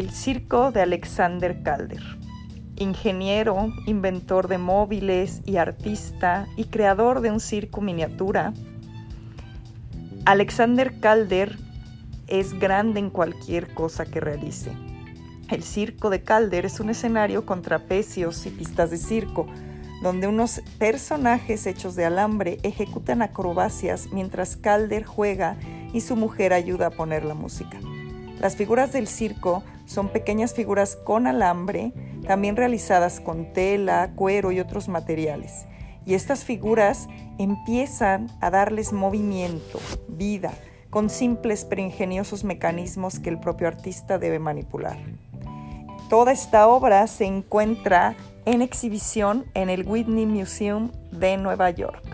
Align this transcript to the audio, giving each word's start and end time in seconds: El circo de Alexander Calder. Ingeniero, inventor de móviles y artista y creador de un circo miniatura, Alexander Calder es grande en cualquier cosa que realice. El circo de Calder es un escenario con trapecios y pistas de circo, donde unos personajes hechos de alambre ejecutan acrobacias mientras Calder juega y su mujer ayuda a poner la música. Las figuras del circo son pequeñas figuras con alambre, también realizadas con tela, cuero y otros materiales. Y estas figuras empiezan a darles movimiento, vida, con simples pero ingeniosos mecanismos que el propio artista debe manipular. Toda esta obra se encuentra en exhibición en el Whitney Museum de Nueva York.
El 0.00 0.12
circo 0.12 0.72
de 0.72 0.80
Alexander 0.80 1.62
Calder. 1.62 2.00
Ingeniero, 2.76 3.70
inventor 3.84 4.48
de 4.48 4.56
móviles 4.56 5.42
y 5.44 5.58
artista 5.58 6.46
y 6.56 6.64
creador 6.64 7.20
de 7.20 7.30
un 7.30 7.38
circo 7.38 7.82
miniatura, 7.82 8.54
Alexander 10.24 10.98
Calder 11.00 11.58
es 12.28 12.58
grande 12.58 12.98
en 12.98 13.10
cualquier 13.10 13.74
cosa 13.74 14.06
que 14.06 14.20
realice. 14.20 14.72
El 15.50 15.62
circo 15.62 16.08
de 16.08 16.22
Calder 16.22 16.64
es 16.64 16.80
un 16.80 16.88
escenario 16.88 17.44
con 17.44 17.60
trapecios 17.60 18.46
y 18.46 18.50
pistas 18.50 18.90
de 18.90 18.96
circo, 18.96 19.48
donde 20.02 20.28
unos 20.28 20.62
personajes 20.78 21.66
hechos 21.66 21.94
de 21.94 22.06
alambre 22.06 22.58
ejecutan 22.62 23.20
acrobacias 23.20 24.08
mientras 24.12 24.56
Calder 24.56 25.04
juega 25.04 25.58
y 25.92 26.00
su 26.00 26.16
mujer 26.16 26.54
ayuda 26.54 26.86
a 26.86 26.90
poner 26.90 27.22
la 27.26 27.34
música. 27.34 27.78
Las 28.40 28.56
figuras 28.56 28.94
del 28.94 29.06
circo 29.06 29.62
son 29.90 30.08
pequeñas 30.08 30.54
figuras 30.54 30.94
con 30.94 31.26
alambre, 31.26 31.92
también 32.24 32.54
realizadas 32.54 33.18
con 33.18 33.52
tela, 33.52 34.12
cuero 34.14 34.52
y 34.52 34.60
otros 34.60 34.88
materiales. 34.88 35.66
Y 36.06 36.14
estas 36.14 36.44
figuras 36.44 37.08
empiezan 37.38 38.28
a 38.40 38.50
darles 38.50 38.92
movimiento, 38.92 39.80
vida, 40.06 40.52
con 40.90 41.10
simples 41.10 41.64
pero 41.64 41.82
ingeniosos 41.82 42.44
mecanismos 42.44 43.18
que 43.18 43.30
el 43.30 43.40
propio 43.40 43.66
artista 43.66 44.20
debe 44.20 44.38
manipular. 44.38 44.96
Toda 46.08 46.30
esta 46.30 46.68
obra 46.68 47.08
se 47.08 47.24
encuentra 47.24 48.14
en 48.44 48.62
exhibición 48.62 49.44
en 49.54 49.70
el 49.70 49.88
Whitney 49.88 50.26
Museum 50.26 50.92
de 51.10 51.36
Nueva 51.36 51.70
York. 51.70 52.09